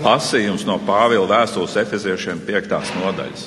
[0.00, 2.70] Lasījums no Pāvila vēstules efeziešiem 5.
[2.96, 3.42] nodaļas.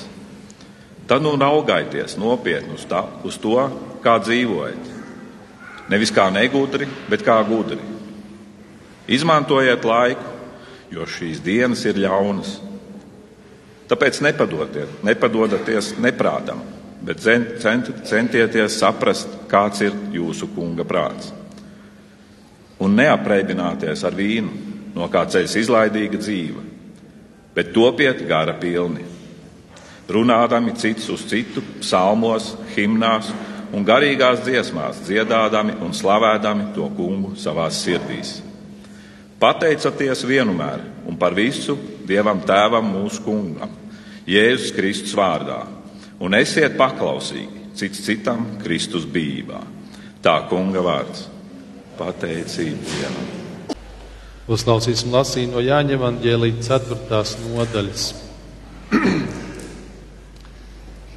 [1.10, 3.58] Tad nu raugaities nopietni uz, tā, uz to,
[4.04, 4.92] kā dzīvojat.
[5.90, 7.80] Nevis kā negudri, bet kā gudri.
[9.10, 10.30] Izmantojiet laiku,
[10.94, 12.54] jo šīs dienas ir ļaunas.
[13.90, 16.62] Tāpēc nepadodaties neprātam,
[17.04, 21.34] bet cent, centieties saprast, kāds ir jūsu kunga prāts.
[22.80, 24.63] Un neapreibināties ar vīnu,
[24.94, 26.62] no kā ceļas izlaidīga dzīve,
[27.54, 29.04] bet topiet gara pilni
[30.08, 33.30] runādami cits uz citu, psalmos, himnās
[33.74, 38.36] un garīgās dziesmās, dziedādami un slavēdami to kungu savās sirdīs.
[39.40, 43.72] Pateicoties vienmēr un par visu Dievam Tēvam mūsu kungam,
[44.28, 45.64] Jēzus Kristus vārdā,
[46.20, 49.60] un esiet paklausīgi cits citam Kristus bībā.
[50.24, 51.28] Tā kunga vārds-
[52.00, 53.43] pateicība Dievam.
[54.44, 57.20] Uzklausīsim lasījumu no Jāņa Vangelija 4.
[57.54, 58.02] nodaļas.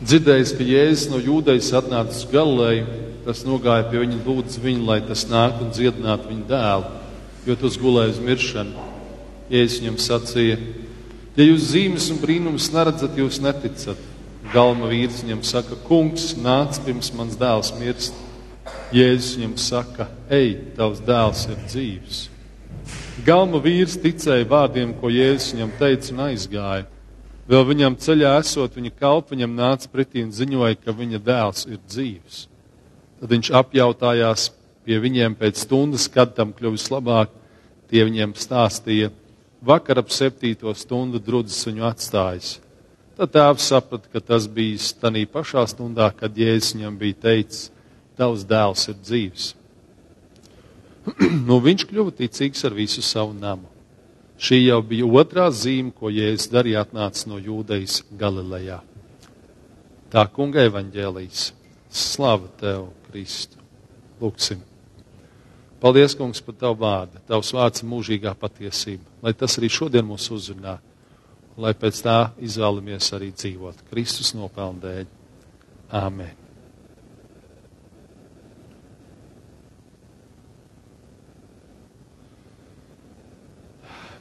[0.07, 2.85] Dzirdējis, ka Jēzus no jūdejas atnāca uz Galileju,
[3.25, 7.01] tas nogāja pie viņa lūdzu viņu, lai tas nāk un dziedinātu viņa dēlu,
[7.49, 8.87] jo tas gulēja uz miršanu.
[9.51, 10.61] Jēzus viņam sacīja,
[11.35, 13.99] ja jūs zīmes un brīnumus neredzat, jūs neticat.
[14.53, 18.15] Galma vīrs viņam saka, kungs, nāc pirms mans dēls mirst.
[18.95, 22.25] Jēzus viņam saka, ej, tavs dēls ir dzīves.
[23.25, 26.83] Galma vīrs ticēja vārdiem, ko Jēzus viņam teica un aizgāja.
[27.49, 31.79] Vēl viņam ceļā esot, viņa kalpa viņam nāca pretī un ziņoja, ka viņa dēls ir
[31.81, 32.43] dzīves.
[33.17, 34.51] Tad viņš apjautājās
[34.85, 37.33] pie viņiem pēc stundas, kad tam kļuvis labāk.
[37.89, 39.09] Tie viņiem stāstīja,
[39.65, 42.57] vakar ap septīto stundu drudzis viņu atstājis.
[43.17, 47.71] Tad tēvs saprata, ka tas bija tanī pašā stundā, kad Jēzus viņam bija teicis,
[48.19, 49.55] tavs dēls ir dzīves.
[51.47, 53.69] nu, viņš kļuva ticīgs ar visu savu namu.
[54.37, 58.81] Šī jau bija otrā zīme, ko Jēzus darīja atnācis no Jūdejas Galilejā.
[60.13, 61.51] Tā kunga evaņģēlijas.
[61.89, 63.57] Slava tev, Kristu!
[64.21, 64.61] Lūksim!
[65.81, 67.21] Paldies, kungs, par tavu vārdu.
[67.29, 69.05] Tavs vārds ir mūžīgā patiesība.
[69.25, 70.77] Lai tas arī šodien mūs uzrunā,
[71.57, 75.05] lai pēc tā izvēlamies arī dzīvot Kristus nopelndēļ.
[75.97, 76.46] Āmen!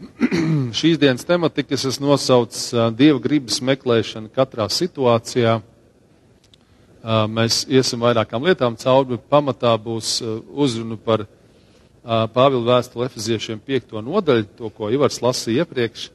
[0.78, 5.60] šīs dienas tematikas es nosaucu Dieva gribas meklēšanu katrā situācijā.
[7.30, 10.18] Mēs iesim vairākām lietām cauri, bet pamatā būs
[10.50, 11.26] uzruna par
[12.06, 13.96] Pāvila vēstuli Efeziešiem 5.
[14.06, 16.08] nodaļu, to, ko Ivars lasīja iepriekš,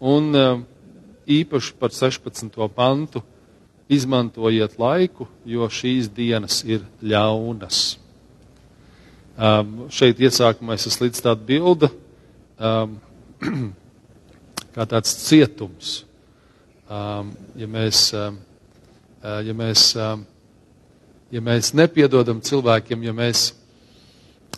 [0.00, 0.40] un
[1.26, 2.56] īpaši par 16.
[2.74, 3.22] pantu
[3.90, 7.98] izmantojiet laiku, jo šīs dienas ir ļaunas.
[9.36, 11.90] Um, šeit iesākumā es esmu līdz tāda bilda,
[12.58, 12.96] um,
[14.74, 16.00] kā tāds cietums.
[16.86, 18.38] Um, ja mēs, um,
[19.22, 20.26] uh, ja mēs, um,
[21.34, 23.48] ja mēs nepiedodam cilvēkiem, ja mēs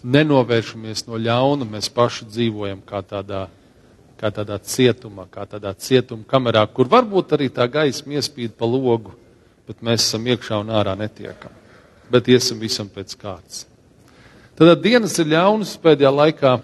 [0.05, 3.47] nenovēršamies no ļauna, mēs paši dzīvojam kā tādā,
[4.21, 9.15] kā tādā cietumā, kā tādā cietuma kamerā, kur varbūt arī tā gaisma iespīd pa logu,
[9.67, 11.55] bet mēs esam iekšā un ārā netiekam.
[12.09, 13.67] Bet iesim visam pēc kārtas.
[14.59, 16.55] Tad dienas ir ļaunas pēdējā laikā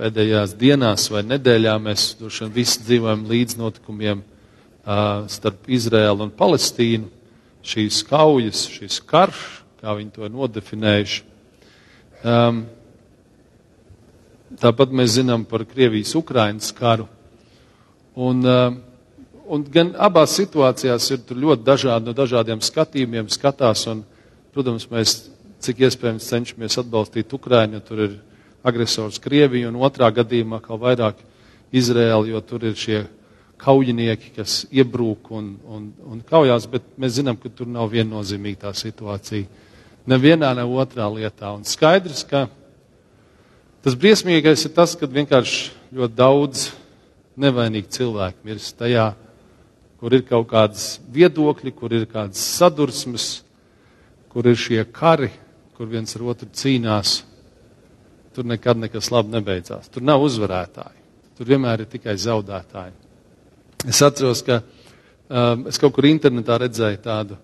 [0.00, 6.36] pēdējās dienās vai nedēļā mēs droši vien visi dzīvojam līdz notikumiem uh, starp Izrēlu un
[6.36, 7.10] Palestīnu.
[7.60, 9.40] Šīs kaujas, šis karš,
[9.82, 11.18] kā viņi to ir nodefinējuši.
[12.24, 12.62] Um,
[14.62, 17.04] tāpat mēs zinām par Krievijas-Ukrainas karu.
[18.16, 18.72] Un, uh,
[19.52, 23.84] un gan abās situācijās ir ļoti dažādi no dažādiem skatījumiem skatās.
[23.92, 24.06] Un,
[24.56, 25.18] protams, mēs
[25.60, 28.18] cik iespējams cenšamies atbalstīt Ukraiņu, jo tur ir
[28.66, 31.20] agresors Krieviju un otrā gadījumā kā vairāk
[31.72, 33.04] Izrēlu, jo tur ir šie
[33.60, 38.72] kaujinieki, kas iebrūk un, un, un kaujās, bet mēs zinām, ka tur nav viennozīmīga tā
[38.76, 39.46] situācija.
[40.08, 41.52] Nevienā, ne otrā lietā.
[41.54, 42.46] Un skaidrs, ka
[43.84, 46.70] tas briesmīgais ir tas, ka vienkārši ļoti daudz
[47.40, 49.12] nevainīgi cilvēki mirst tajā,
[50.00, 53.42] kur ir kaut kādas viedokļi, kur ir kādas sadursmes,
[54.32, 55.30] kur ir šie kari,
[55.76, 57.20] kur viens ar otru cīnās
[58.34, 59.90] tur nekad nekas labi nebeidzās.
[59.90, 60.98] Tur nav uzvarētāji.
[61.38, 62.92] Tur vienmēr ir tikai zaudētāji.
[63.88, 67.38] Es atceros, ka um, es kaut kur internetā redzēju tādu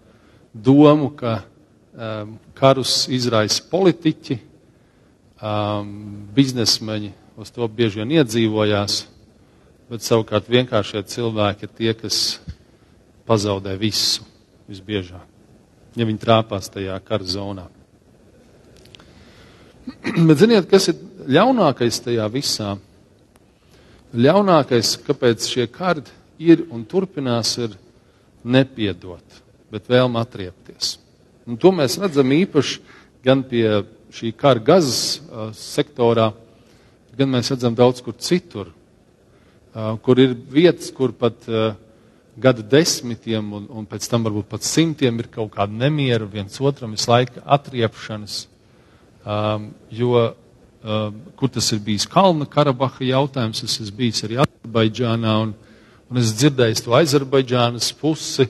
[0.52, 1.38] domu, ka
[1.96, 4.38] um, karus izraisa politiķi,
[5.40, 5.94] um,
[6.36, 8.98] biznesmeņi uz to bieži vien iedzīvojās,
[9.90, 12.20] bet savukārt vienkāršie cilvēki ir tie, kas
[13.28, 14.24] pazaudē visu
[14.68, 15.26] visbiežāk,
[15.96, 17.66] ja viņi trāpās tajā kara zonā.
[20.28, 21.00] Bet ziniet, kas ir
[21.30, 22.74] ļaunākais tajā visā?
[24.16, 26.04] Ļaunākais, kāpēc šie kari
[26.38, 27.74] ir un turpinās, ir
[28.46, 29.40] nepiedot,
[29.72, 30.96] bet vēlme atriepties.
[31.46, 32.80] Un to mēs redzam īpaši
[33.26, 33.66] gan pie
[34.14, 36.30] šī kara gazas uh, sektorā,
[37.16, 41.74] gan mēs redzam daudz kur citur, uh, kur ir vietas, kur pat uh,
[42.36, 46.94] gadu desmitiem un, un pēc tam varbūt pat simtiem ir kaut kāda nemiera viens otram,
[46.94, 48.44] visu laiku atriepšanas,
[49.26, 50.12] um, jo
[50.86, 55.56] um, kur tas ir bijis Kalna Karabaha jautājums, es esmu bijis arī Azerbaidžānā un,
[56.10, 58.46] un es dzirdēju to Azerbaidžānas pusi,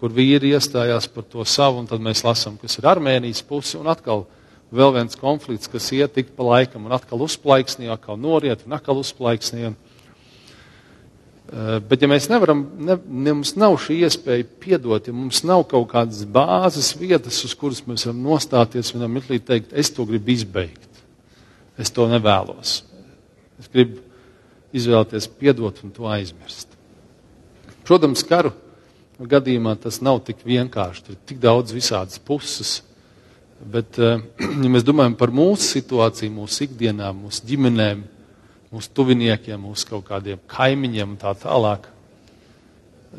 [0.00, 3.90] kur vīri iestājās par to savu, un tad mēs lasām, kas ir Armēnijas pusi, un
[3.92, 4.24] atkal
[4.72, 9.00] vēl viens konflikts, kas iet tik pa laikam, un atkal uzplaiksnī, atkal noriet, un atkal
[9.02, 9.66] uzplaiksnī.
[9.70, 9.76] Un,
[11.50, 15.88] bet, ja mēs nevaram, ne, ne, mums nav šī iespēja piedot, ja mums nav kaut
[15.90, 21.02] kādas bāzes vietas, uz kuras mēs varam nostāties vienam mirklī teikt, es to gribu izbeigt,
[21.80, 22.80] es to nevēlos.
[23.58, 23.98] Es gribu
[24.76, 26.78] izvēlēties piedot un to aizmirst.
[27.82, 28.52] Protams, karu
[29.20, 32.78] gadījumā tas nav tik vienkārši, tur ir tik daudz visādas puses.
[33.60, 34.22] Bet, eh,
[34.64, 38.06] ja mēs domājam par mūsu situāciju, mūsu ikdienām, mūsu ģimenēm,
[38.70, 41.88] mūsu tuviniekiem, mūsu kaut kādiem kaimiņiem un tā tālāk.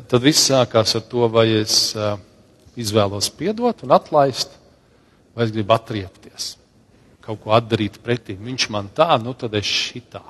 [0.08, 2.16] Tad viss sākās ar to, vai es uh,
[2.80, 4.54] izvēlos piedot un atlaist,
[5.36, 6.54] vai es gribu atriepties,
[7.24, 8.38] kaut ko atdarīt pretī.
[8.40, 10.24] Viņš man tā, nu tad es šitā.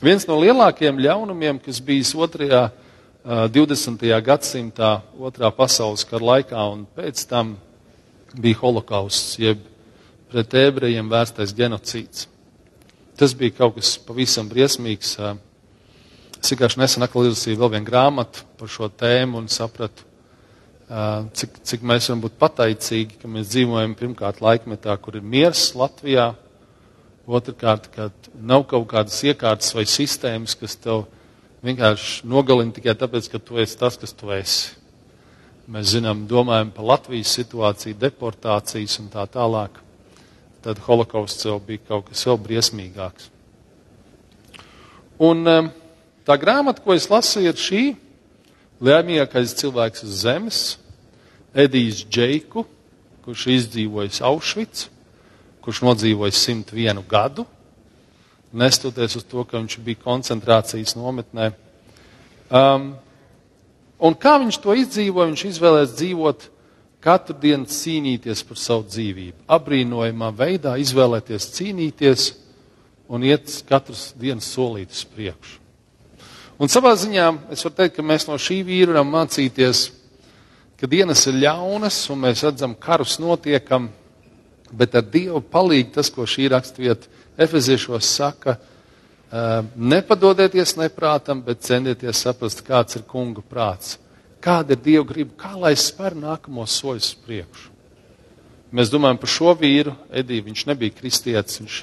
[0.00, 4.00] Viens no lielākajiem ļaunumiem, kas bijis otrajā, uh, 20.
[4.24, 7.58] gadsimtā, otrā pasaules kara laikā un pēc tam
[8.32, 9.60] bija holokausts, jeb
[10.30, 12.28] pret ebrejiem vērstais genocīds.
[13.18, 15.16] Tas bija kaut kas pavisam briesmīgs.
[16.40, 20.06] Es vienkārši nesen atkal izlasīju vēl vienu grāmatu par šo tēmu un sapratu,
[21.36, 26.30] cik, cik mēs varam būt pateicīgi, ka mēs dzīvojam pirmkārt laikmetā, kur ir miers Latvijā,
[27.28, 31.04] otrkārt, ka nav kaut kādas iekārtas vai sistēmas, kas tev
[31.66, 34.72] vienkārši nogalina tikai tāpēc, ka tu esi tas, kas tu esi.
[35.70, 39.76] Mēs zinām, domājam par Latvijas situāciju, deportācijas un tā tālāk
[40.64, 43.30] tad holokausts jau bija kaut kas vēl briesmīgāks.
[45.20, 45.44] Un
[46.24, 47.82] tā grāmata, ko es lasīju, ir šī
[48.84, 50.60] lēmīgākais cilvēks uz zemes,
[51.50, 52.64] Edijs Džeiku,
[53.24, 54.86] kurš izdzīvojis Auschwitz,
[55.64, 57.44] kurš nodzīvojis 101 gadu,
[58.52, 61.50] nestoties uz to, ka viņš bija koncentrācijas nometnē.
[62.50, 62.94] Um,
[64.00, 66.48] un kā viņš to izdzīvoja, viņš izvēlējās dzīvot
[67.00, 72.26] katru dienu cīnīties par savu dzīvību, apbrīnojamā veidā izvēlēties cīnīties
[73.10, 75.56] un iet katras dienas solīt uz priekšu.
[76.60, 79.86] Un savā ziņā es varu teikt, ka mēs no šī vīra varam mācīties,
[80.76, 83.88] ka dienas ir ļaunas un mēs redzam karus notiekam,
[84.70, 87.08] bet ar Dievu palīdzību tas, ko šī rakstvieta
[87.40, 88.58] Efeziešos saka,
[89.74, 93.96] nepadodieties neprātam, bet centieties saprast, kāds ir kunga prāts
[94.42, 97.68] kāda ir Dieva griba, kā lai es spēr nākamos soļus priekšu.
[98.70, 101.78] Mēs domājam par šo vīru, Ediju, viņš nebija kristietis, viņš,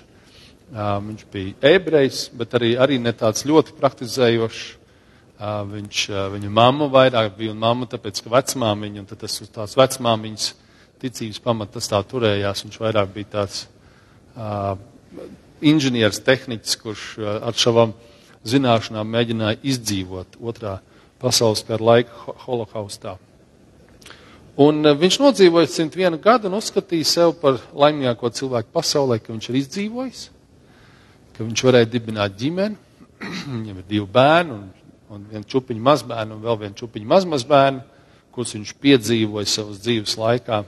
[0.71, 4.67] uh, viņš bija ebrejs, bet arī, arī ne tāds ļoti praktizējošs.
[5.37, 9.51] Uh, viņš, uh, viņa mamma vairāk bija un mamma, tāpēc, ka vecmāmiņa, un tas uz
[9.53, 10.47] tās vecmāmiņas
[11.01, 13.67] ticības pamata tas tā turējās, viņš vairāk bija tāds
[14.33, 14.79] uh,
[15.61, 17.93] inženieris, tehniķis, kurš uh, ar savām
[18.47, 20.79] zināšanām mēģināja izdzīvot otrā
[21.21, 23.17] pasaules kara laika holokaustā.
[24.57, 29.49] Un eh, viņš nodzīvoja 101 gadu un uzskatīja sev par laimīgāko cilvēku pasaulē, ka viņš
[29.51, 30.23] ir izdzīvojis,
[31.37, 32.79] ka viņš varēja dibināt ģimeni,
[33.59, 34.65] viņam ir divi bērni un,
[35.13, 37.85] un viens čupiņu mazbērnu un vēl viens čupiņu mazmazbērnu,
[38.33, 40.63] kurus viņš piedzīvoja savas dzīves laikā.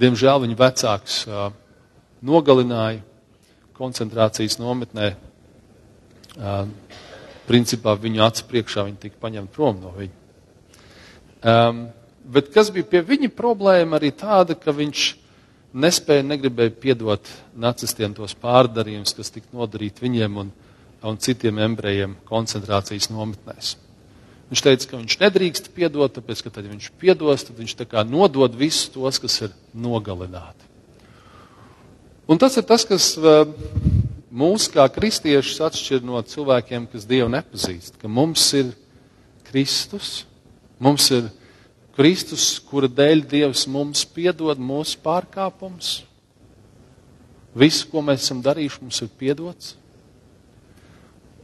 [0.00, 1.50] Diemžēl viņa vecāks uh,
[2.24, 3.02] nogalināja
[3.76, 5.10] koncentrācijas nometnē.
[6.32, 6.64] Uh,
[7.48, 10.18] principā viņu acu priekšā viņi tika paņemti prom no viņa.
[11.42, 11.84] Um,
[12.32, 15.06] bet kas bija pie viņa problēma arī tāda, ka viņš
[15.72, 20.52] nespēja, negribēja piedot nacistiem tos pārdarījumus, kas tika nodarīti viņiem un,
[21.02, 23.76] un citiem embrejiem koncentrācijas nometnēs.
[24.52, 28.04] Viņš teica, ka viņš nedrīkst piedot, tāpēc, ka tad, viņš piedos, tad viņš tā kā
[28.04, 30.68] nodod visus tos, kas ir nogalināti.
[32.28, 33.48] Un tas ir tas, kas uh,
[34.32, 38.72] mūs kā kristiešus atšķir no cilvēkiem, kas Dievu nepazīst, ka mums ir
[39.48, 40.24] Kristus,
[40.82, 41.28] mums ir
[41.96, 46.00] Kristus, kura dēļ Dievs mums piedod mūsu pārkāpums.
[47.52, 49.74] Visu, ko mēs esam darījuši, mums ir piedots.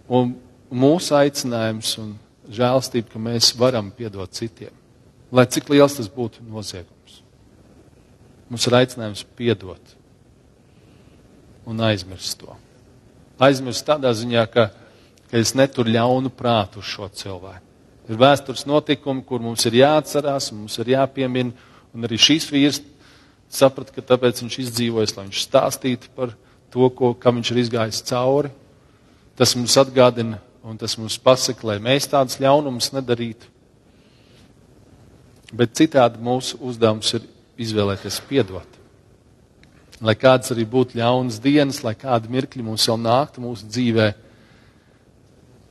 [0.09, 0.33] Un
[0.73, 2.14] mūsu aicinājums un
[2.49, 4.73] žēlstība, ka mēs varam piedot citiem,
[5.28, 7.21] lai cik liels tas būtu noziegums.
[8.49, 9.99] Mums ir aicinājums piedot.
[11.68, 12.57] un aizmirst to.
[13.38, 14.68] Aizmirst tādā ziņā, ka,
[15.30, 17.64] ka es neturu ļaunu prātu uz šo cilvēku.
[18.09, 21.52] Ir vēstures notikumi, kur mums ir jāatcerās, mums ir jāpiemina,
[21.95, 22.80] un arī šīs vīrs
[23.52, 26.33] saprata, ka tāpēc viņš izdzīvojas, lai viņš stāstītu par
[26.73, 28.50] to, ko, kam viņš ir izgājis cauri.
[29.38, 33.54] Tas mums atgādina un tas mums pasaka, lai mēs tādus ļaunumus nedarītu.
[35.57, 37.25] Bet citādi mūsu uzdevums ir
[37.61, 38.77] izvēlēties piedot.
[40.05, 44.09] Lai kādas arī būtu ļaunas dienas, lai kādi mirkļi mums vēl nāktu mūsu dzīvē,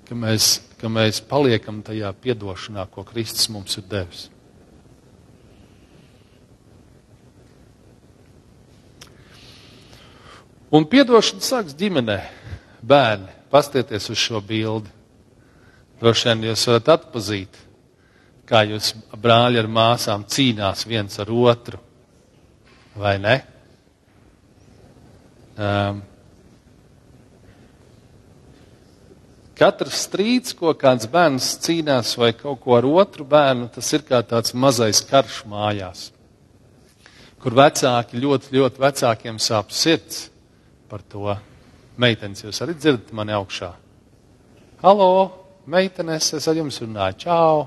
[0.08, 0.50] ka mēs,
[0.82, 4.26] ka mēs paliekam tajā piedošanā, ko Kristus mums ir devis.
[10.76, 12.20] Un piedošana sāks ģimenē,
[12.84, 13.32] bērni.
[13.48, 14.92] Pastieties uz šo bildi.
[16.02, 17.62] Droši vien jūs varat atpazīt
[18.48, 21.80] kā jūs brāļi ar māsām cīnās viens ar otru,
[22.96, 23.36] vai ne?
[25.58, 26.04] Um,
[29.58, 34.22] katrs strīds, ko kāds bērns cīnās vai kaut ko ar otru bērnu, tas ir kā
[34.22, 36.04] tāds mazais karš mājās,
[37.42, 40.28] kur vecāki ļoti, ļoti vecākiem sāp sirds
[40.92, 41.34] par to.
[41.98, 43.74] Meitenes, jūs arī dzirdat mani augšā.
[44.84, 45.12] Halo,
[45.66, 47.66] meitenes, es ar jums runāju, čau!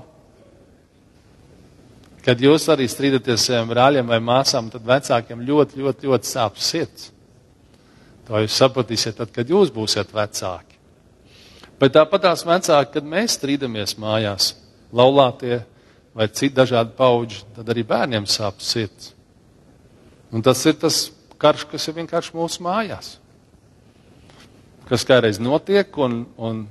[2.23, 7.11] Kad jūs arī strīdaties saviem brāļiem vai māsām, tad vecākiem ļoti, ļoti, ļoti sāp sirds.
[8.27, 10.77] To jūs sapratīsiet tad, kad jūs būsiet vecāki.
[11.81, 14.51] Bet tāpat tās vecāki, kad mēs strīdamies mājās,
[14.93, 15.63] laulātie
[16.13, 19.15] vai citi dažādi pauģi, tad arī bērniem sāp sirds.
[20.31, 21.07] Un tas ir tas
[21.41, 23.15] karš, kas ir vienkārši mūsu mājās.
[24.87, 26.65] Kas kādreiz notiek, un, un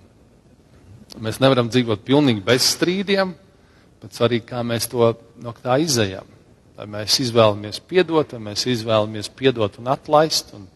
[1.18, 3.32] mēs nevaram dzīvot pilnīgi bez strīdiem,
[4.00, 6.28] bet svarīgi, kā mēs to no tā izējām.
[6.78, 10.68] Vai mēs izvēlamies piedot, vai mēs izvēlamies piedot un atlaist un,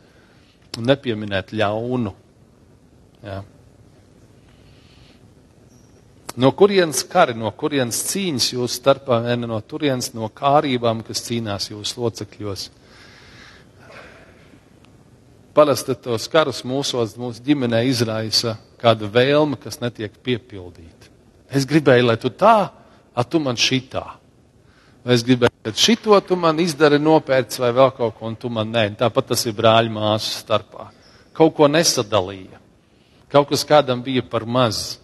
[0.79, 2.13] un nepieminēt ļaunu.
[3.25, 3.43] Ja.
[6.35, 12.03] No kurienes kari, no kurienes cīņas jūsu starpā, no turienes, no kārībām, kas cīnās jūsu
[12.03, 12.67] locekļos.
[15.55, 21.13] Parasti tos karus mūsos, mūsu ģimenē izraisa kāda vēlme, kas netiek piepildīta.
[21.55, 22.57] Es gribēju, lai tu tā,
[23.15, 24.03] a tu man šitā.
[25.05, 28.71] Es gribēju, ka šito tu man izdari nopērts vai vēl kaut ko, un tu man
[28.73, 28.87] nē.
[28.97, 30.89] Tāpat tas ir brāļu māsu starpā.
[31.37, 32.61] Kaut ko nesadalīja.
[33.29, 34.97] Kaut kas kādam bija par maz.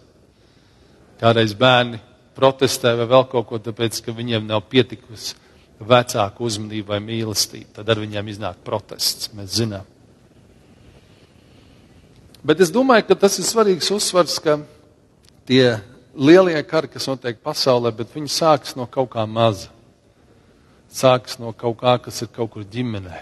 [1.21, 1.99] Kādreiz bērni
[2.33, 5.35] protestē vai vēl kaut ko, tāpēc, ka viņiem nav pietikusi
[5.81, 7.69] vecāku uzmanību vai mīlestību.
[7.75, 9.85] Tad ar viņiem iznāk protests, mēs zinām.
[12.41, 14.57] Bet es domāju, ka tas ir svarīgs uzsvars, ka
[15.45, 15.77] tie
[16.17, 19.69] lielie kari, kas notiek pasaulē, bet viņi sākas no kaut kā maza.
[20.91, 23.21] Sākas no kaut kā, kas ir kaut kur ģimenē.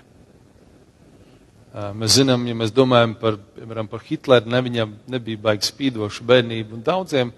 [1.96, 6.74] Mēs zinām, ja mēs domājam par, piemēram, par Hitleru, ne viņam nebija baigi spīdoša bērnība,
[6.76, 7.34] un daudziem,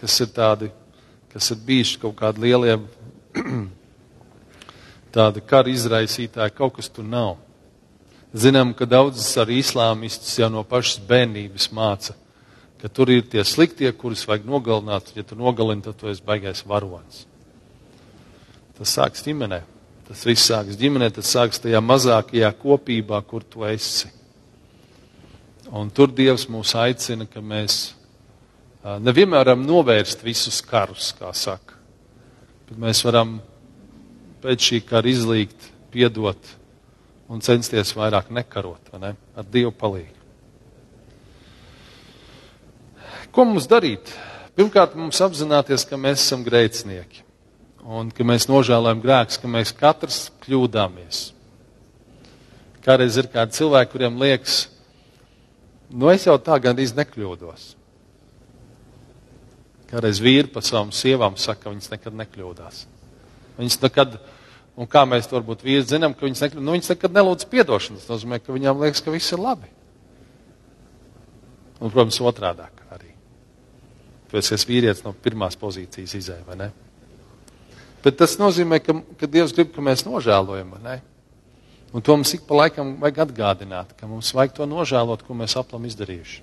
[0.00, 0.70] kas ir tādi,
[1.30, 2.74] kas ir bijuši kaut kādi lielie
[5.16, 7.36] tādi kara izraisītāji, kaut kas tur nav.
[8.34, 12.18] Zinām, ka daudzas arī islāmistus jau no pašas bērnības māca
[12.80, 15.12] ka tur ir tie sliktie, kurus vajag nogalināt.
[15.16, 17.26] Ja tu nogalini, tad tu esi baigais varonis.
[18.80, 19.58] Tas sāks ģimenē.
[20.08, 24.08] Tas viss sāks ģimenē, tas sāks tajā mazākajā kopībā, kur tu esi.
[25.76, 27.92] Un tur Dievs mūs aicina, ka mēs
[29.04, 31.76] nevienmēr varam novērst visus karus, kā saka.
[32.70, 33.36] Bet mēs varam
[34.40, 36.56] pēc šī kara izlīgt, piedot
[37.28, 39.14] un censties vairāk nekarot, vai ne?
[39.36, 40.16] Ar Dievu palīdzību.
[43.30, 44.08] Ko mums darīt?
[44.56, 47.28] Pirmkārt, mums apzināties, ka mēs esam grēcinieki
[47.84, 51.22] un ka mēs nožēlojam grēkus, ka mēs katrs kļūdāmies.
[52.84, 54.62] Kādreiz ir kādi cilvēki, kuriem liekas,
[55.92, 57.66] nu es jau tā gandrīz nekļūdos.
[59.90, 62.82] Kādreiz vīri pa savām sievām saka, ka viņas nekad nekļūdās.
[63.58, 64.18] Viņas nekad,
[64.78, 68.06] un kā mēs to varbūt vīri zinām, ka viņas nekad, nu, viņas nekad nelūdz piedošanas.
[68.06, 69.68] Tas nozīmē, ka viņām liekas, ka viss ir labi.
[71.80, 72.80] Un, protams, otrādāk.
[74.30, 76.68] Tu esi vīrietis no pirmās pozīcijas izēja, vai ne?
[78.04, 80.72] Bet tas nozīmē, ka, ka Dievs grib, ka mēs nožēlojam?
[81.90, 85.56] Un to mums ik pa laikam vajag atgādināt, ka mums vajag to nožēlot, ko mēs
[85.60, 86.42] aplam izdarījuši.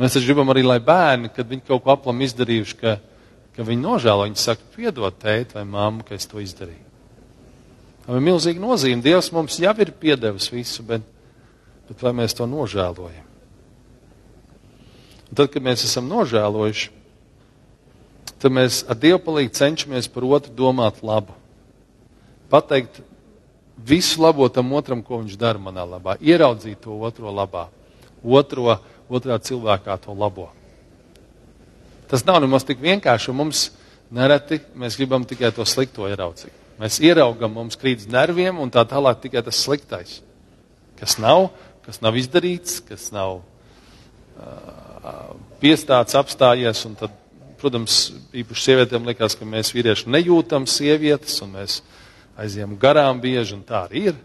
[0.00, 2.96] Mēs taču gribam arī, lai bērni, kad viņi kaut ko aplam izdarījuši, ka,
[3.56, 6.86] ka viņi nožēlo, viņi saka, piedod tēt vai mammu, ka es to izdarīju.
[8.06, 9.04] Tā ir milzīga nozīme.
[9.04, 11.04] Dievs mums jau ir piedevis visu, bet,
[11.90, 13.26] bet vai mēs to nožēlojam?
[15.30, 16.88] Un tad, kad mēs esam nožēlojuši,
[18.40, 21.36] tad mēs ar Dievu palīdzību cenšamies par otru domāt labu.
[22.50, 23.02] Pateikt
[23.86, 27.68] visu labo tam otram, ko viņš dara manā labā, ieraudzīt to otro labā,
[28.24, 28.78] otro,
[29.08, 30.50] otrā cilvēkā to labo.
[32.10, 33.68] Tas nav nemaz tik vienkārši, un mums
[34.10, 36.56] nereti mēs gribam tikai to slikto ieraudzīt.
[36.80, 40.20] Mēs ieraugam, mums krīt nerviem un tā tālāk tikai tas sliktais,
[40.98, 41.50] kas nav,
[41.84, 43.42] kas nav izdarīts, kas nav
[44.40, 47.14] uh, piestāts, apstājies, un tad,
[47.60, 48.00] protams,
[48.36, 51.80] īpaši sievietēm likās, ka mēs vīrieši nejūtam sievietes, un mēs
[52.40, 54.18] aizjām garām bieži, un tā arī ir.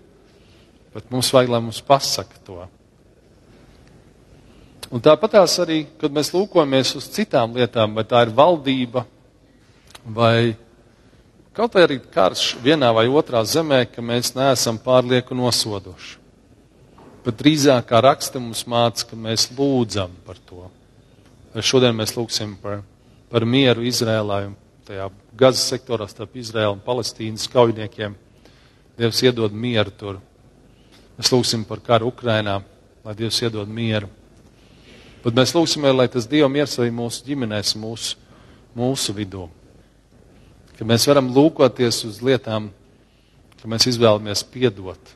[0.95, 2.63] Bet mums vajag, lai mums pasaka to.
[4.93, 9.03] Un tāpatās arī, kad mēs lūkojamies uz citām lietām, vai tā ir valdība,
[10.05, 10.55] vai
[11.55, 16.21] kaut vai arī karš vienā vai otrā zemē, ka mēs neesam pārlieku nosodoši.
[17.25, 20.67] Bet drīzāk kā raksta mums māca, ka mēs lūdzam par to.
[21.57, 22.83] Šodien mēs lūgsim par,
[23.35, 24.53] par mieru Izrēlā un
[24.87, 28.13] tajā gazas sektorā starp Izrēlu un Palestīnas kaujiniekiem.
[28.95, 30.21] Dievs iedod mieru tur.
[31.17, 32.61] Mēs lūgsim par karu Ukrainā,
[33.03, 34.07] lai Dievs iedod mieru.
[35.25, 38.15] Bet mēs lūgsim, lai tas Dieva miers arī mūsu ģimenēs, mūsu,
[38.77, 39.49] mūsu vidū.
[40.79, 42.71] Ka mēs varam lūkoties uz lietām,
[43.59, 45.11] ka mēs izvēlamies piedot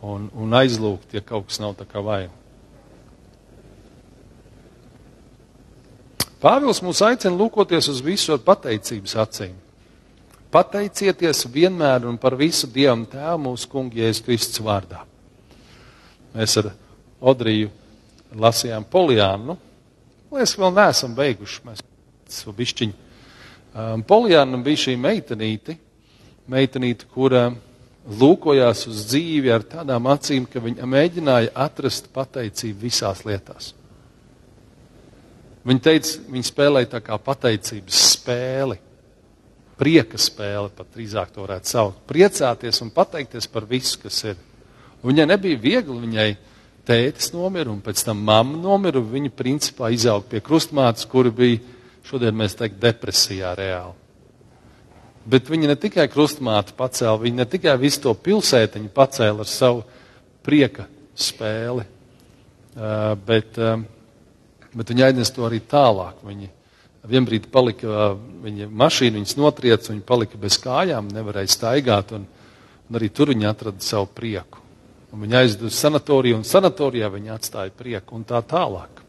[0.00, 2.32] un, un aizlūgt, ja kaut kas nav tā kā vajag.
[6.42, 9.54] Pāvils mūs aicina lūkoties uz visu ar pateicības acīm.
[10.52, 15.02] Pateicieties vienmēr un par visu Dievam Tēvu mūsu kungu Jēzus Kristus vārdā.
[16.36, 16.70] Mēs ar
[17.20, 17.70] Odriju
[18.36, 19.56] lasījām Polijānu.
[20.32, 21.62] Liekas, vēl neesam beiguši.
[21.64, 21.82] Mēs
[22.42, 22.96] to bišķiņu.
[23.76, 25.76] Um, Polijāna bija šī meitenīte,
[26.52, 27.48] meitenīte, kura
[28.06, 33.72] lūkojās uz dzīvi ar tādām acīm, ka viņa mēģināja atrast pateicību visās lietās.
[35.66, 38.76] Viņa teica, viņa spēlēja tā kā pateicības spēli,
[39.80, 42.04] prieka spēli, pat drīzāk to varētu saukt.
[42.08, 44.38] Priecāties un pateikties par visu, kas ir.
[45.02, 46.28] Un viņai nebija viegli, viņai
[46.86, 51.58] tētis nomira, un pēc tam mamma nomira, viņa principā izauga pie krustmātes, kura bija,
[52.06, 53.96] šodien mēs teikt, depresijā reāli.
[55.26, 59.82] Bet viņa ne tikai krustmāte pacēla, viņa ne tikai visu to pilsētiņu pacēla ar savu
[60.46, 60.86] prieka
[61.18, 61.82] spēli,
[63.26, 63.58] bet,
[64.76, 66.20] bet viņa aiznes to arī tālāk.
[66.26, 66.50] Viņa
[67.08, 68.12] vienbrīd palika,
[68.44, 72.26] viņa mašīna viņas notriec, viņa palika bez kājām, nevarēja staigāt, un,
[72.88, 74.62] un arī tur viņa atrada savu prieku.
[75.14, 79.02] Un viņa aizveda uz sanatoriju, un sanatorijā viņa atstāja prieku un tā tālāk.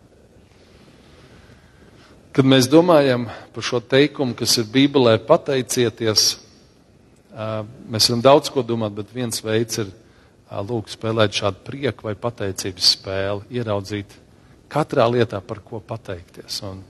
[2.38, 6.27] Kad mēs domājam par šo teikumu, kas ir Bībelē, pateicieties,
[7.89, 9.89] mēs varam daudz ko domāt, bet viens veids ir
[10.69, 14.13] lūk, spēlēt šādu prieku vai pateicības spēli, ieraudzīt
[14.71, 16.62] katrā lietā, par ko pateikties.
[16.67, 16.84] Un,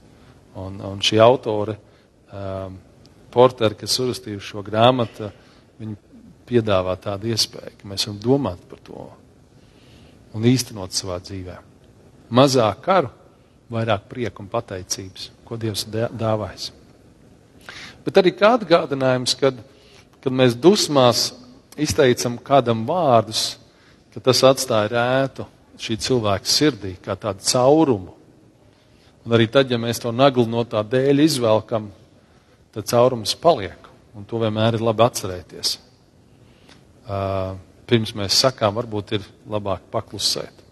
[0.58, 1.78] un, un šī autore,
[2.32, 2.78] um,
[3.28, 5.28] Porteri, kas uzrakstījuši šo grāmatu,
[5.78, 5.96] viņa
[6.48, 9.04] piedāvā tādu iespēju, ka mēs varam domāt par to
[10.36, 11.58] un īstenot savā dzīvē.
[12.34, 13.10] Mazāk karu,
[13.72, 16.70] vairāk prieku un pateicības, ko Dievs dāvājas.
[18.04, 19.60] Bet arī kā atgādinājums, kad,
[20.24, 21.28] kad mēs dusmās
[21.76, 23.58] izteicam kādam vārdus,
[24.14, 25.44] ka tas atstāja rētu
[25.78, 28.14] šī cilvēka sirdī, kā tādu caurumu.
[29.26, 31.90] Un arī tad, ja mēs to naglu no tā dēļ izvelkam,
[32.74, 33.86] tad caurums paliek.
[34.16, 35.76] Un to vienmēr ir labi atcerēties
[37.88, 40.64] pirms mēs sakām, varbūt ir labāk paklusēt.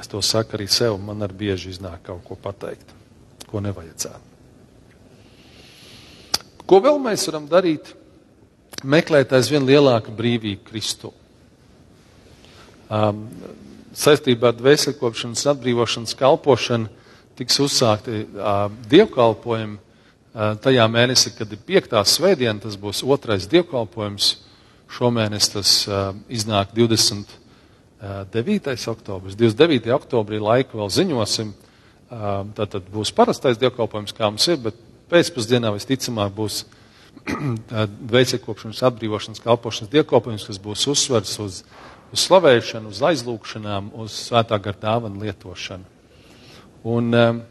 [0.00, 2.92] Es to saku arī sev, man ar bieži iznāk kaut ko pateikt,
[3.48, 4.28] ko nevajadzētu.
[6.68, 7.94] Ko vēl mēs varam darīt?
[8.86, 11.10] Meklēt aizvien lielāku brīvību Kristu.
[12.88, 13.26] Um,
[14.00, 16.88] saistībā ar dvēselkopšanas atbrīvošanas kalpošanu
[17.38, 19.82] tiks uzsākti uh, dievkalpojumi uh,
[20.60, 24.26] tajā mēnesī, kad ir piektā svētdiena, tas būs otrais dievkalpojums
[24.90, 27.30] Šomēnes tas uh, iznāk 29.
[28.90, 29.36] oktobris.
[29.38, 29.86] 29.
[29.94, 31.52] oktobrī laiku vēl ziņosim.
[32.10, 34.74] Uh, Tātad būs parastais dievkalpojums, kā mums ir, bet
[35.12, 36.64] pēcpusdienā visticamāk būs
[38.16, 41.62] veicekopšanas atbrīvošanas kalpošanas dievkalpojums, kas būs uzsvers uz,
[42.10, 45.86] uz slavēšanu, uz aizlūkšanām, uz svētā gara dāvanu lietošanu.
[46.90, 47.42] Un, um,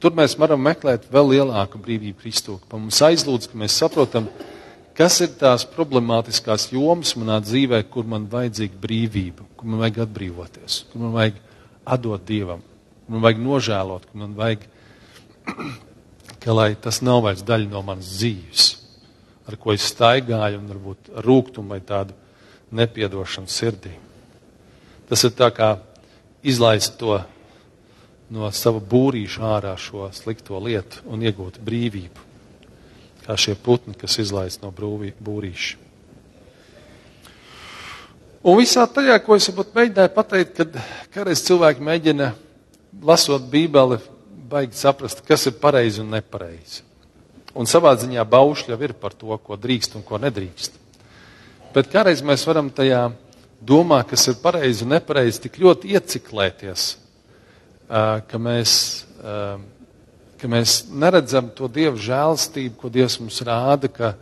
[0.00, 4.50] tur mēs varam meklēt vēl lielāku brīvību Kristū, ka mums aizlūdz, ka mēs saprotam, ka
[4.92, 10.82] Kas ir tās problemātiskās jomas manā dzīvē, kur man vajadzīga brīvība, kur man vajag atbrīvoties,
[10.90, 11.38] kur man vajag
[11.94, 12.60] atdot Dievam,
[13.06, 14.66] kur man vajag nožēlot, kur man vajag,
[16.44, 18.66] ka lai tas nav vairs daļa no manas dzīves,
[19.52, 22.16] ar ko es staigāju un varbūt rūgtumu vai tādu
[22.72, 23.92] nepiedošanu sirdī.
[25.08, 25.76] Tas ir tā kā
[26.42, 27.20] izlaist to
[28.32, 32.32] no sava būrīša ārā šo slikto lietu un iegūt brīvību
[33.22, 35.78] kā šie putni, kas izlaist no brūvī, būrīša.
[38.42, 40.78] Un visā tajā, ko es mēģināju pateikt, kad
[41.14, 42.32] kādreiz cilvēki mēģina
[43.06, 44.00] lasot Bībeli,
[44.50, 46.82] baigi saprast, kas ir pareizi un nepareizi.
[47.52, 50.78] Un savā ziņā baušļi jau ir par to, ko drīkst un ko nedrīkst.
[51.72, 53.10] Bet kādreiz mēs varam tajā
[53.60, 56.86] domā, kas ir pareizi un nepareizi, tik ļoti ieciklēties,
[58.28, 58.74] ka mēs,
[60.40, 64.14] ka mēs neredzam to Dieva žēlstību, ko Dievs mums rāda, ka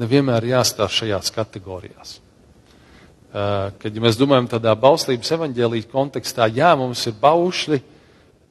[0.00, 2.18] nevienmēr jāstāv šajās kategorijās.
[3.32, 7.80] Kad ja mēs domājam tādā bauslības evaņģēlīja kontekstā, jā, mums ir baušļi,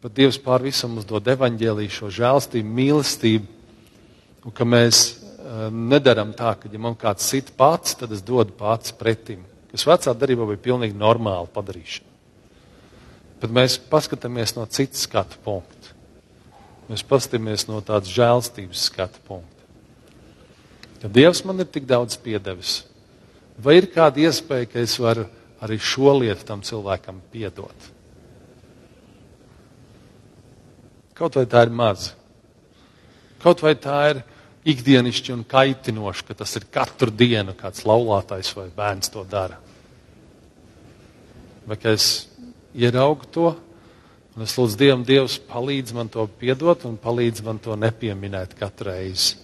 [0.01, 3.60] bet Dievs pār visam mums dod evaņģēlīju šo žēlstību, mīlestību,
[4.45, 5.03] un ka mēs
[5.71, 10.13] nedaram tā, ka ja man kāds sit pats, tad es dodu pats pretim kas vecā
[10.17, 12.09] darbā bija pilnīgi normāla padarīšana.
[13.41, 15.95] Bet mēs paskatāmies no citas skatu punkta.
[16.91, 19.47] Mēs paskatāmies no tādas žēlstības skatu punkta.
[21.01, 22.83] Ja Dievs man ir tik daudz piedevis,
[23.57, 25.25] vai ir kāda iespēja, ka es varu
[25.63, 27.87] arī šo lietu tam cilvēkam piedot?
[31.17, 32.13] Kaut vai tā ir maza,
[33.41, 34.21] kaut vai tā ir
[34.67, 39.57] ikdienišķi un kaitinoši, ka tas ir katru dienu kāds laulātais vai bērns to dara.
[41.65, 42.27] Vai ka es
[42.77, 43.51] ieraugu to,
[44.35, 48.91] un es lūdzu Dievam, Dievs palīdz man to piedot un palīdz man to nepieminēt katru
[48.91, 49.39] reizi.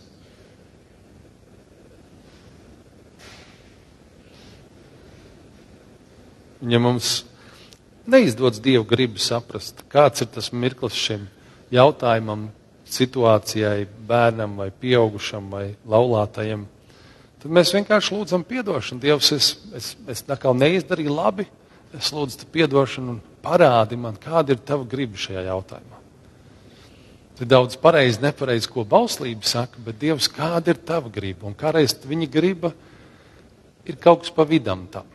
[6.65, 7.21] Ja mums
[8.09, 11.27] neizdodas Dievu gribu saprast, kāds ir tas mirklis šim
[11.73, 12.47] jautājumam,
[12.93, 16.65] situācijai, bērnam vai pieaugušam vai laulātajam,
[17.41, 19.01] tad mēs vienkārši lūdzam atdošanu.
[19.03, 21.47] Dievs, es, es, es neizdarīju labi,
[21.97, 25.97] es lūdzu atdošanu un parādi man, kāda ir tava griba šajā jautājumā.
[27.37, 31.45] Ir daudz pareizi, nepareizi, ko bauslība saka, bet Dievs, kāda ir tava griba?
[31.45, 32.71] Un kādreiz viņa griba
[33.85, 35.05] ir kaut kas pa vidam tam.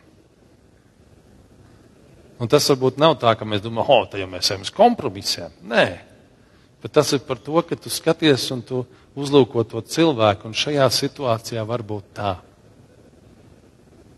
[2.39, 5.51] Un tas varbūt nav tā, ka mēs domājam, oh, tā jau mēs ejam uz kompromisiem.
[5.67, 5.85] Nē,
[6.83, 8.83] bet tas ir par to, ka tu skaties un tu
[9.15, 12.33] uzlūko to cilvēku, un šajā situācijā var būt tā.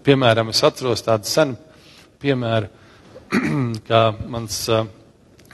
[0.05, 1.57] Piemēram, es atceros tādu senu
[2.21, 2.69] piemēru,
[3.89, 4.59] kā mans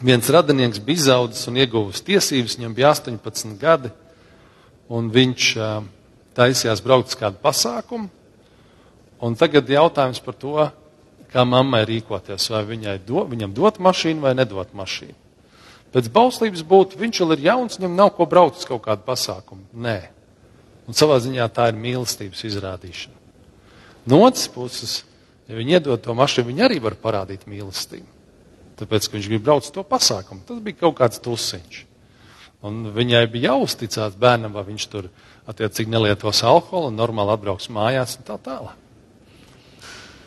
[0.02, 3.92] viens radinieks bija izaudzis un ieguvis tiesības, viņam bija 18 gadi,
[4.92, 5.50] un viņš
[6.38, 8.08] taisījās braukt uz kādu pasākumu,
[9.22, 10.70] un tagad jautājums par to,
[11.32, 15.21] kā mammai rīkoties, vai do, viņam dot mašīnu vai nedot mašīnu.
[15.92, 19.66] Pēc bauslības būtu, viņš vēl ir jauns, viņam nav ko braukt uz kaut kādu pasākumu.
[19.76, 19.98] Nē.
[20.88, 23.18] Un savā ziņā tā ir mīlestības izrādīšana.
[24.10, 25.02] No otras puses,
[25.50, 28.08] ja viņi iedod to mašīnu, viņi arī var parādīt mīlestību.
[28.82, 30.42] Tāpēc, ka viņš grib braukt uz to pasākumu.
[30.48, 31.84] Tas bija kaut kāds tusiņš.
[32.66, 35.10] Un viņai bija jāuzticās bērnam, vai viņš tur
[35.50, 38.78] attiecīgi nelietos alkoholu normāli atbrauks mājās un tā tālāk.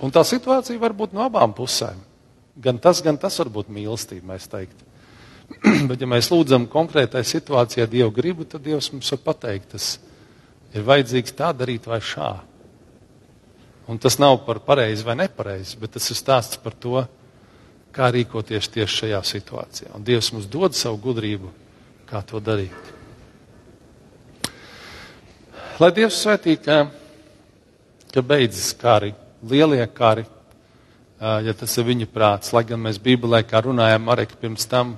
[0.03, 2.01] Un tā situācija var būt no abām pusēm.
[2.61, 4.94] Gan tas, gan tas var būt mīlestība, mēs teiktu.
[5.89, 9.95] Bet, ja mēs lūdzam konkrētai situācijai Dievu gribu, tad Dievs mums var pateikt, tas
[10.75, 12.33] ir vajadzīgs tā darīt vai šā.
[13.89, 17.03] Un tas nav par pareizi vai nepareizi, bet tas ir stāsts par to,
[17.95, 19.91] kā rīkoties tieši šajā situācijā.
[19.95, 21.51] Un Dievs mums dod savu gudrību,
[22.09, 22.93] kā to darīt.
[25.83, 26.87] Lai Dievs svētī, ka,
[28.15, 29.13] ka beidzas kari,
[29.45, 30.25] lielie kari,
[31.21, 34.97] ja tas ir viņa prāts, lai gan mēs Bībelē, kā runājām arī pirms tam,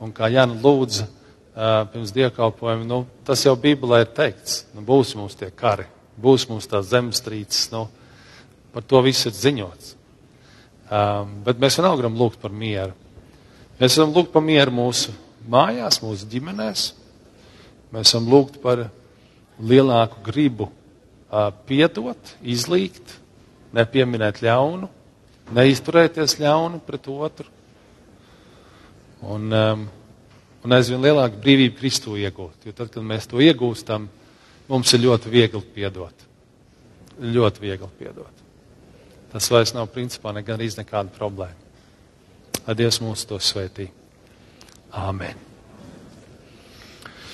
[0.00, 4.62] Un kā Jāna lūdza uh, pirms dievkalpojuma, nu, tas jau Bībelē ir teikts.
[4.72, 5.84] Nu, būs mums tie kari,
[6.20, 7.84] būs mums tās zemestrīces, nu,
[8.72, 9.92] par to viss ir ziņots.
[10.90, 12.96] Um, bet mēs vienalga gribam lūgt par mieru.
[13.80, 15.12] Mēs varam lūgt par mieru mūsu
[15.52, 16.88] mājās, mūsu ģimenēs.
[17.92, 18.86] Mēs varam lūgt par
[19.60, 23.18] lielāku gribu uh, piedot, izlīgt,
[23.76, 24.88] nepieminēt ļaunu,
[25.54, 27.59] neizturēties ļauni pret otru
[29.22, 29.86] un, um,
[30.64, 32.66] un aizvien lielāku brīvību Kristu iegūt.
[32.68, 34.08] Jo tad, kad mēs to iegūstam,
[34.70, 36.26] mums ir ļoti viegli piedot.
[37.20, 38.46] Ļoti viegli piedot.
[39.30, 41.68] Tas vairs nav principā ne gan nekāda problēma.
[42.66, 43.88] Lai Dievs mūs to svētī.
[44.90, 45.38] Āmen.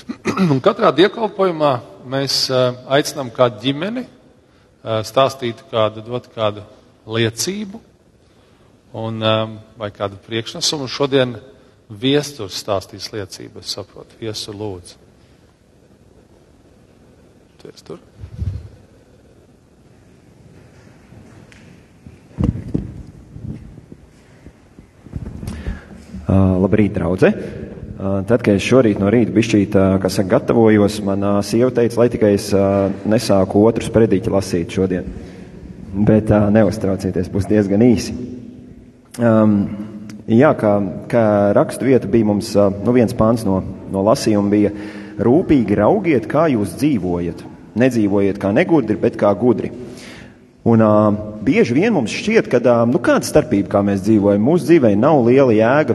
[0.52, 1.72] Un katrā dievkalpojumā
[2.06, 6.62] mēs uh, aicinām kādu ģimeni uh, stāstīt kādu, dot kādu
[7.10, 7.80] liecību
[8.92, 10.86] un, um, vai kādu priekšnesumu.
[10.90, 11.34] Šodien
[11.86, 14.16] Viesturs stāstīs liecību, es saprotu.
[14.18, 14.96] Viestur lūdzu.
[17.60, 18.00] Tu esi tur?
[26.26, 27.30] Uh, labrīt, draugi!
[27.96, 32.00] Uh, tad, kad es šorīt no rīta bišķīt, uh, kas saka, gatavojos, manā sieva teica,
[32.02, 35.06] lai tikai es uh, nesāku otru sprediķi lasīt šodien.
[35.96, 38.14] bet uh, neuztraucieties, būs diezgan īsi.
[39.16, 39.85] Um,
[40.26, 40.72] jā, kā,
[41.10, 41.24] kā
[41.56, 43.60] rakstu vieta bija mums, nu viens pāns no,
[43.92, 44.72] no lasījuma bija
[45.22, 47.44] rūpīgi raugiet, kā jūs dzīvojat.
[47.76, 49.70] Nedzīvojiet kā negudri, bet kā gudri.
[50.66, 51.14] Un uh,
[51.46, 55.20] bieži vien mums šķiet, ka uh, nu, kāda starpība, kā mēs dzīvojam, mūsu dzīvē nav
[55.28, 55.94] liela jēga,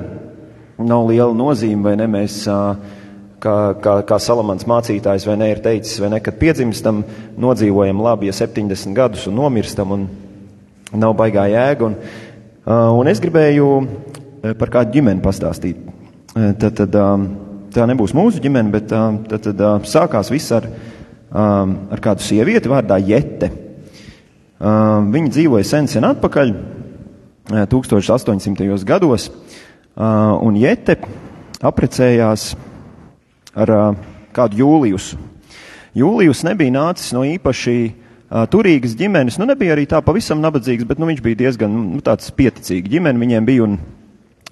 [0.79, 2.43] nav liela nozīme, vai ne mēs.
[2.47, 2.99] Uh,
[3.41, 7.01] kā, kā, kā Salamans mācītājs vai ne ir teicis, vai ne, kad piedzimstam,
[7.41, 10.05] nodzīvojam labi, ja 70 gadus un nomirstam un
[10.93, 11.89] nav baigā jēga.
[11.89, 13.71] Un, uh, un es gribēju
[14.41, 15.79] par kādu ģimeni pastāstīt.
[16.33, 16.95] Tad, tad,
[17.75, 20.67] tā nebūs mūsu ģimene, bet tad, tad sākās viss ar,
[21.31, 23.51] ar kādu sievieti vārdā Jete.
[24.61, 26.53] Viņa dzīvoja sen, sen atpakaļ,
[27.71, 28.77] 1800.
[28.87, 29.27] gados,
[29.97, 30.97] un Jete
[31.61, 32.51] aprecējās
[33.53, 33.95] ar uh,
[34.33, 35.13] kādu Jūlijus.
[35.97, 41.01] Jūlijus nebija nācis no īpaši uh, turīgas ģimenes, nu nebija arī tā pavisam nabadzīgs, bet
[41.01, 43.77] nu, viņš bija diezgan nu, tāds pieticīgs ģimene viņiem bija, un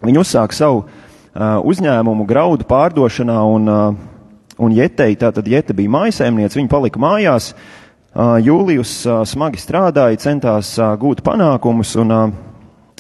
[0.06, 3.96] viņi uzsāka savu uh, uzņēmumu graudu pārdošanā, un, uh,
[4.60, 10.76] un Jetei, tātad Jete bija mājasēmniece, viņa palika mājās, uh, Jūlijus uh, smagi strādāja, centās
[10.80, 12.28] uh, gūt panākumus, un, uh,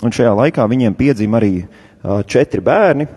[0.04, 3.10] un šajā laikā viņiem piedzima arī uh, četri bērni.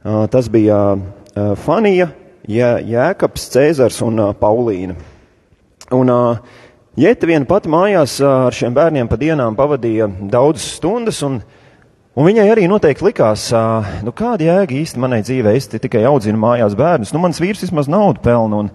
[0.00, 2.10] Uh, tas bija uh, Fanija,
[2.48, 4.96] Jē, Jēkabs, Cēzars un uh, Paulīna.
[5.94, 6.58] Un uh,
[7.00, 11.38] Jēta viena pati mājās ar šiem bērniem pa dienām pavadīja daudzas stundas, un,
[12.14, 13.48] un viņai arī noteikti likās,
[14.06, 17.90] nu kāda jēga īsti manai dzīvē, es tikai audzinu mājās bērnus, nu mans vīrs vismaz
[17.90, 18.64] naudu pelna.
[18.64, 18.72] Un,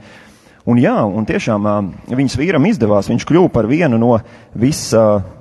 [0.66, 1.68] Un jā, un tiešām
[2.10, 4.16] viņas vīram izdevās, viņš kļuva par vienu no
[4.58, 4.80] vis,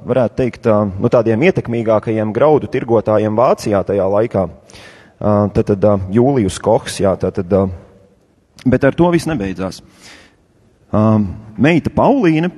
[0.04, 4.42] varētu teikt, no tādiem ietekmīgākajiem graudu tirgotājiem Vācijā tajā laikā.
[5.24, 7.72] Tad, tad Jūlijus Kohs, jā, tad, tad,
[8.68, 9.80] bet ar to viss nebeidzās.
[11.56, 12.52] Meita Paulīna,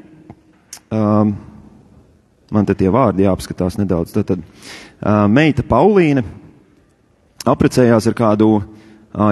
[2.51, 6.25] man te tie vārdi jāapskatās nedaudz, tad, tad meita Paulīna
[7.47, 8.51] aprecējās ar kādu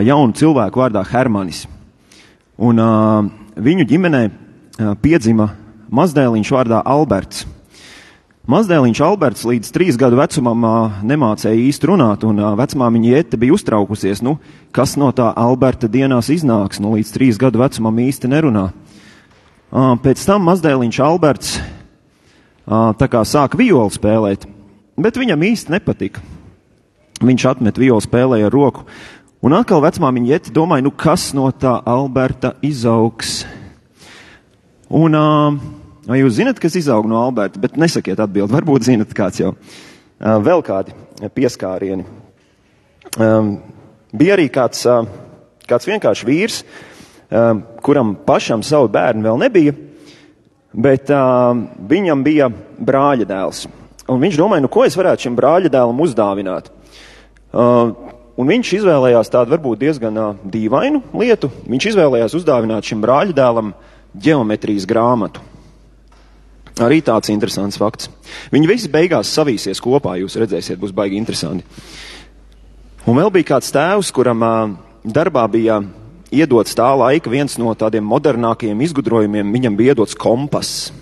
[0.07, 1.64] jaunu cilvēku vārdā Hermanis.
[2.59, 2.79] Un
[3.55, 4.22] viņu ģimenē
[5.03, 5.50] piedzima
[5.94, 7.44] mazdēliņš vārdā Alberts.
[8.44, 13.55] Mazdēliņš Alberts līdz trīs gadu vecumam uh, nemācēja īsti runāt, un uh, vecmāmiņa Jete bija
[13.57, 14.35] uztraukusies, nu,
[14.68, 18.66] kas no tā Alberta dienās iznāks, nu, līdz trīs gadu vecumam īsti nerunā.
[19.72, 21.70] Uh, pēc tam mazdēliņš Alberts uh,
[22.68, 24.46] tā kā sāka violi spēlēt,
[24.96, 26.24] bet viņam īsti nepatika.
[27.24, 28.85] Viņš atmet violi spēlēja ar roku,
[29.44, 33.42] un atkal vecmāmiņa Jete domāja, nu, kas no tā Alberta izaugs.
[34.90, 35.16] Un,
[36.05, 37.61] Vai jūs zinat, kas izaug no Alberta?
[37.61, 39.55] Bet nesakiet atbildi, varbūt zinat kāds jau.
[40.20, 40.92] Vēl kādi
[41.33, 42.05] pieskārieni.
[44.14, 44.83] Bija arī kāds,
[45.64, 46.59] kāds vienkārši vīrs,
[47.87, 49.77] kuram pašam savu bērnu vēl nebija,
[50.74, 51.54] bet uh,
[51.88, 53.64] viņam bija brāļa dēls.
[54.10, 56.68] Un viņš domāja, nu ko es varētu šim brāļa dēlam uzdāvināt.
[57.54, 57.94] Uh,
[58.37, 61.50] un viņš izvēlējās tādu varbūt diezgan uh, dīvainu lietu.
[61.70, 63.72] Viņš izvēlējās uzdāvināt šim brāļa dēlam
[64.26, 65.42] ģeometrijas grāmatu.
[66.82, 68.10] Arī tāds interesants fakts.
[68.50, 71.62] Viņi visi beigās savīsies kopā, jūs redzēsiet, būs baigi interesanti.
[73.06, 74.74] Un vēl bija kāds tēvs, kuram uh,
[75.06, 75.78] darbā bija
[76.35, 80.92] iedots tā laika viens no tādiem modernākajiem izgudrojumiem, viņam bija iedots kompass.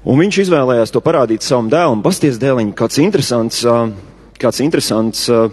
[0.00, 3.90] Un viņš izvēlējās to parādīt savam dēlam, pasties dēliņ, kāds interesants, uh,
[4.40, 5.50] kāds interesants uh,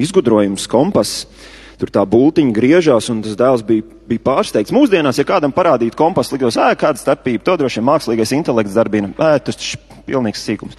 [0.00, 1.26] izgudrojums, kompass.
[1.74, 4.72] Tur tā būtiņa griežās, un tas dēls bija, bija pārsteigts.
[4.72, 9.10] Mūsdienās, ja kādam parādītu kompasu, liktos, ē, kāda starpība, to droši vien mākslīgais intelekts darbina,
[9.18, 10.78] ē, tas ir pilnīgs sīkums.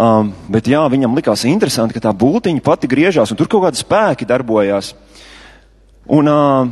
[0.00, 3.80] Um, bet jā, viņam likās interesanti, ka tā būtiņa pati griežās, un tur kaut kādi
[3.80, 4.92] spēki darbojās.
[6.10, 6.66] Un uh,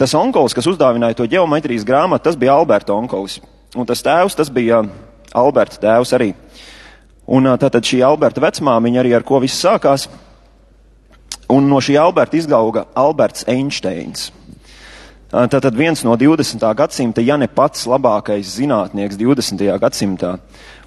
[0.00, 3.36] tas onkolis, kas uzdāvināja to ģeometrijas grāmatu, tas bija Alberta onkolis.
[3.76, 4.80] Un tas tēvs, tas bija
[5.36, 6.30] Alberta tēvs arī.
[7.28, 10.08] Un uh, tātad šī Alberta vecmāmiņa arī ar ko viss sākās.
[11.52, 14.30] Un no šī Alberta izgauga Alberts Einsteins.
[15.28, 16.62] Tātad viens no 20.
[16.72, 19.60] gadsimta, ja ne pats labākais zinātnieks 20.
[19.76, 20.38] gadsimtā.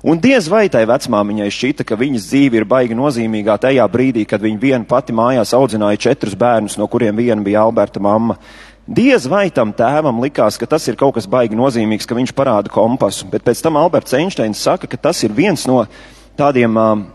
[0.01, 4.41] Un diez vai tai vecmāmiņai šķita, ka viņas dzīve ir baigi nozīmīgā tajā brīdī, kad
[4.41, 8.39] viņa viena pati mājās audzināja četrus bērnus, no kuriem viena bija Alberta mamma.
[8.89, 12.73] Diez vai tam tēvam likās, ka tas ir kaut kas baigi nozīmīgs, ka viņš parāda
[12.73, 15.83] kompasu, bet pēc tam Alberts Einsteins saka, ka tas ir viens no
[16.39, 17.05] tādiem uh,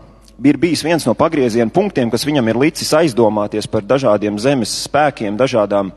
[0.45, 5.37] ir bijis viens no pagrieziena punktiem, kas viņam ir licis aizdomāties par dažādiem zemes spēkiem,
[5.37, 5.91] dažādām,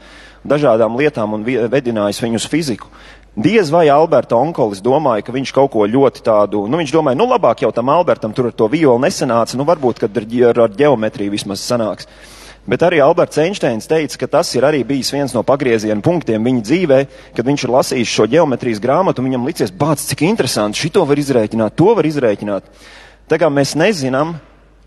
[0.45, 2.91] dažādām lietām un vedinājis viņu uz fiziku.
[3.37, 7.29] Diez vai Alberta onkolis domāja, ka viņš kaut ko ļoti tādu, nu viņš domāja, nu
[7.31, 11.31] labāk jau tam Albertam tur ar to violi nesanāca, nu varbūt, kad ar, ar, ģeometriju
[11.37, 12.09] vismaz sanāks.
[12.67, 16.65] Bet arī Alberts Einsteins teica, ka tas ir arī bijis viens no pagrieziena punktiem viņa
[16.67, 16.99] dzīvē,
[17.37, 21.79] kad viņš ir lasījis šo geometrijas grāmatu, viņam licies, bāc, cik interesanti, šito var izrēķināt,
[21.79, 22.67] to var izrēķināt.
[23.31, 24.35] Tā kā mēs nezinām,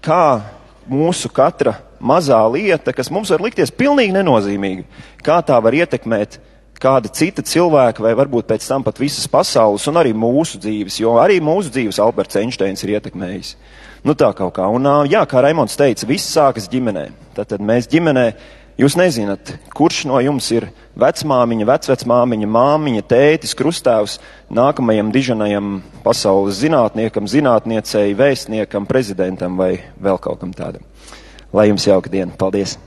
[0.03, 0.43] kā
[0.91, 4.83] mūsu katra mazā lieta, kas mums var likties pilnīgi nenozīmīga,
[5.23, 6.39] kā tā var ietekmēt
[6.83, 11.15] kāda cita cilvēka, vai varbūt pēc tam pat visas pasaules, un arī mūsu dzīves, jo
[11.21, 13.55] arī mūsu dzīves Alberts Einsteins ir ietekmējis.
[14.03, 14.67] Nu tā kaut kā.
[14.67, 17.05] Un jā, kā Raimons teica, viss sākas ģimenē.
[17.37, 18.25] Tātad mēs ģimenē,
[18.81, 20.67] jūs nezināt, kurš no jums ir
[20.99, 24.17] vecmāmiņa, vecvecmāmiņa, māmiņa, tētis, krustāvs
[24.51, 30.83] nākamajam dižanajam pasaules zinātniekam, zinātniecei, vēstniekam, prezidentam vai vēl kaut kam tādam.
[31.53, 32.33] Lai jums jauka diena.
[32.37, 32.79] Paldies!